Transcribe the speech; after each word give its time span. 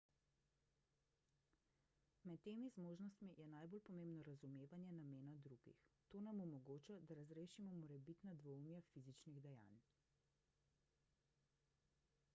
med 2.29 2.37
temi 2.45 2.69
zmožnostmi 2.77 3.35
je 3.41 3.45
najbolj 3.49 3.83
pomembno 3.89 4.23
razumevanje 4.29 4.95
namena 5.01 5.33
drugih 5.47 5.83
ta 6.13 6.21
nam 6.29 6.41
omogoča 6.45 6.97
da 7.11 7.17
razrešimo 7.21 7.79
morebitna 7.83 8.35
dvoumja 8.43 8.79
fizičnih 8.89 9.37
dejanj 9.49 9.77